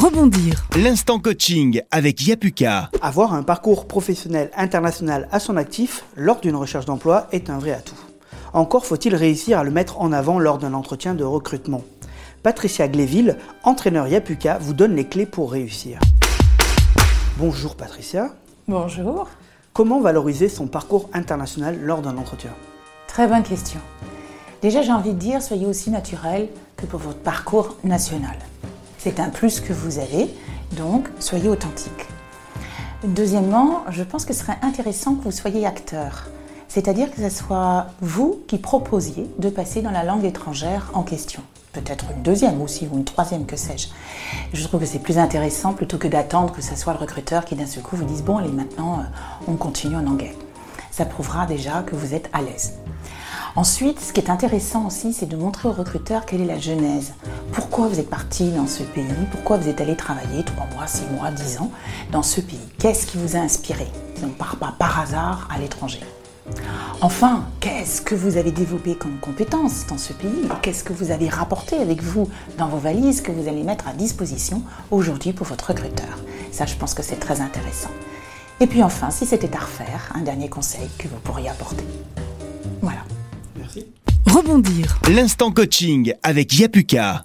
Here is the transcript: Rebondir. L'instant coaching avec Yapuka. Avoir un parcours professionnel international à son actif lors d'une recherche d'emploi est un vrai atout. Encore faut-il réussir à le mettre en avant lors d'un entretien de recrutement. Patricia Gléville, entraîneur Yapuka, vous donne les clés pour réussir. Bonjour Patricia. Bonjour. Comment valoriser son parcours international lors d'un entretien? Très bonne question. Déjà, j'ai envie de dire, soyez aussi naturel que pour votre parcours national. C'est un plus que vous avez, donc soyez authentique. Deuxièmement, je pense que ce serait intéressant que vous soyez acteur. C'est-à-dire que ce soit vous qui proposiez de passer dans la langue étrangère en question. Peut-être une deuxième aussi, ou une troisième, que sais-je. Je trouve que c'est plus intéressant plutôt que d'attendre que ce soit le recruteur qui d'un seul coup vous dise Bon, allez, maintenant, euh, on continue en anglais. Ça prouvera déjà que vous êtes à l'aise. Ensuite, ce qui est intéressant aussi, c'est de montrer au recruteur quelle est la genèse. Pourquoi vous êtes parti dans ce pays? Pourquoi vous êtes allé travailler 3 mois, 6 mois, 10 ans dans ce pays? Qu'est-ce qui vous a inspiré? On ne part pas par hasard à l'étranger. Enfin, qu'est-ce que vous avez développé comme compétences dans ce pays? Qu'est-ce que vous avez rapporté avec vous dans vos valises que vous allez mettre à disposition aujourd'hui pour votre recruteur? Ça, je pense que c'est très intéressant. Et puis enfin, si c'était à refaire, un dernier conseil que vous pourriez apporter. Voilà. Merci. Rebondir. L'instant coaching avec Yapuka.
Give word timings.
Rebondir. 0.00 0.64
L'instant 0.82 1.18
coaching 1.18 1.82
avec 1.90 2.26
Yapuka. 2.26 2.88
Avoir 3.02 3.34
un 3.34 3.42
parcours 3.42 3.86
professionnel 3.86 4.50
international 4.56 5.28
à 5.30 5.38
son 5.40 5.58
actif 5.58 6.04
lors 6.16 6.40
d'une 6.40 6.56
recherche 6.56 6.86
d'emploi 6.86 7.26
est 7.32 7.50
un 7.50 7.58
vrai 7.58 7.72
atout. 7.72 8.00
Encore 8.54 8.86
faut-il 8.86 9.14
réussir 9.14 9.58
à 9.58 9.62
le 9.62 9.70
mettre 9.70 10.00
en 10.00 10.10
avant 10.12 10.38
lors 10.38 10.56
d'un 10.56 10.72
entretien 10.72 11.12
de 11.12 11.22
recrutement. 11.22 11.82
Patricia 12.42 12.88
Gléville, 12.88 13.36
entraîneur 13.62 14.08
Yapuka, 14.08 14.56
vous 14.56 14.72
donne 14.72 14.96
les 14.96 15.04
clés 15.04 15.26
pour 15.26 15.52
réussir. 15.52 16.00
Bonjour 17.36 17.76
Patricia. 17.76 18.30
Bonjour. 18.68 19.28
Comment 19.74 20.00
valoriser 20.00 20.48
son 20.48 20.66
parcours 20.66 21.10
international 21.12 21.78
lors 21.78 22.00
d'un 22.00 22.16
entretien? 22.16 22.52
Très 23.06 23.28
bonne 23.28 23.42
question. 23.42 23.80
Déjà, 24.62 24.80
j'ai 24.80 24.92
envie 24.92 25.12
de 25.12 25.18
dire, 25.18 25.42
soyez 25.42 25.66
aussi 25.66 25.90
naturel 25.90 26.48
que 26.78 26.86
pour 26.86 27.00
votre 27.00 27.18
parcours 27.18 27.76
national. 27.84 28.38
C'est 29.02 29.18
un 29.18 29.30
plus 29.30 29.60
que 29.60 29.72
vous 29.72 29.98
avez, 29.98 30.28
donc 30.72 31.08
soyez 31.20 31.48
authentique. 31.48 32.06
Deuxièmement, 33.02 33.80
je 33.88 34.02
pense 34.02 34.26
que 34.26 34.34
ce 34.34 34.40
serait 34.40 34.58
intéressant 34.60 35.14
que 35.14 35.24
vous 35.24 35.30
soyez 35.30 35.64
acteur. 35.64 36.26
C'est-à-dire 36.68 37.10
que 37.10 37.16
ce 37.16 37.34
soit 37.34 37.86
vous 38.02 38.42
qui 38.46 38.58
proposiez 38.58 39.26
de 39.38 39.48
passer 39.48 39.80
dans 39.80 39.90
la 39.90 40.04
langue 40.04 40.26
étrangère 40.26 40.90
en 40.92 41.02
question. 41.02 41.40
Peut-être 41.72 42.04
une 42.14 42.22
deuxième 42.22 42.60
aussi, 42.60 42.90
ou 42.92 42.98
une 42.98 43.04
troisième, 43.06 43.46
que 43.46 43.56
sais-je. 43.56 43.88
Je 44.52 44.66
trouve 44.66 44.80
que 44.80 44.86
c'est 44.86 44.98
plus 44.98 45.16
intéressant 45.16 45.72
plutôt 45.72 45.96
que 45.96 46.06
d'attendre 46.08 46.52
que 46.52 46.60
ce 46.60 46.76
soit 46.76 46.92
le 46.92 46.98
recruteur 46.98 47.46
qui 47.46 47.54
d'un 47.54 47.64
seul 47.64 47.82
coup 47.82 47.96
vous 47.96 48.04
dise 48.04 48.22
Bon, 48.22 48.36
allez, 48.36 48.52
maintenant, 48.52 48.98
euh, 48.98 49.48
on 49.48 49.54
continue 49.54 49.96
en 49.96 50.06
anglais. 50.06 50.36
Ça 50.90 51.06
prouvera 51.06 51.46
déjà 51.46 51.82
que 51.84 51.96
vous 51.96 52.12
êtes 52.12 52.28
à 52.34 52.42
l'aise. 52.42 52.74
Ensuite, 53.56 54.00
ce 54.00 54.12
qui 54.12 54.20
est 54.20 54.30
intéressant 54.30 54.86
aussi, 54.86 55.12
c'est 55.12 55.26
de 55.26 55.36
montrer 55.36 55.68
au 55.68 55.72
recruteur 55.72 56.24
quelle 56.24 56.40
est 56.40 56.46
la 56.46 56.58
genèse. 56.58 57.12
Pourquoi 57.52 57.88
vous 57.88 57.98
êtes 57.98 58.08
parti 58.08 58.50
dans 58.50 58.66
ce 58.66 58.82
pays? 58.82 59.04
Pourquoi 59.32 59.56
vous 59.56 59.68
êtes 59.68 59.80
allé 59.80 59.96
travailler 59.96 60.44
3 60.44 60.66
mois, 60.74 60.86
6 60.86 61.02
mois, 61.16 61.30
10 61.30 61.58
ans 61.58 61.70
dans 62.12 62.22
ce 62.22 62.40
pays? 62.40 62.60
Qu'est-ce 62.78 63.06
qui 63.06 63.18
vous 63.18 63.36
a 63.36 63.40
inspiré? 63.40 63.88
On 64.22 64.26
ne 64.26 64.32
part 64.32 64.56
pas 64.56 64.74
par 64.78 65.00
hasard 65.00 65.48
à 65.54 65.58
l'étranger. 65.58 66.00
Enfin, 67.00 67.44
qu'est-ce 67.60 68.02
que 68.02 68.14
vous 68.14 68.36
avez 68.36 68.52
développé 68.52 68.94
comme 68.94 69.18
compétences 69.18 69.86
dans 69.88 69.98
ce 69.98 70.12
pays? 70.12 70.48
Qu'est-ce 70.62 70.84
que 70.84 70.92
vous 70.92 71.10
avez 71.10 71.28
rapporté 71.28 71.76
avec 71.76 72.02
vous 72.02 72.28
dans 72.58 72.68
vos 72.68 72.78
valises 72.78 73.20
que 73.20 73.32
vous 73.32 73.48
allez 73.48 73.62
mettre 73.62 73.88
à 73.88 73.92
disposition 73.92 74.62
aujourd'hui 74.90 75.32
pour 75.32 75.46
votre 75.46 75.68
recruteur? 75.68 76.18
Ça, 76.52 76.66
je 76.66 76.74
pense 76.74 76.94
que 76.94 77.02
c'est 77.02 77.16
très 77.16 77.40
intéressant. 77.40 77.90
Et 78.60 78.66
puis 78.66 78.82
enfin, 78.82 79.10
si 79.10 79.26
c'était 79.26 79.54
à 79.56 79.60
refaire, 79.60 80.12
un 80.14 80.20
dernier 80.20 80.48
conseil 80.48 80.88
que 80.98 81.08
vous 81.08 81.18
pourriez 81.24 81.48
apporter. 81.48 81.84
Voilà. 82.82 83.00
Merci. 83.74 83.86
Rebondir. 84.26 84.98
L'instant 85.08 85.50
coaching 85.50 86.12
avec 86.22 86.58
Yapuka. 86.58 87.22